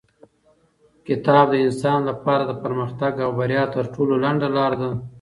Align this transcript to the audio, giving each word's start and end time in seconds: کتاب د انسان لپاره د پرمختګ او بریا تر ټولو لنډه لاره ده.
کتاب 1.07 1.45
د 1.51 1.55
انسان 1.65 1.99
لپاره 2.09 2.43
د 2.45 2.51
پرمختګ 2.63 3.13
او 3.25 3.29
بریا 3.39 3.63
تر 3.75 3.85
ټولو 3.95 4.13
لنډه 4.23 4.47
لاره 4.57 4.77
ده. 4.81 4.91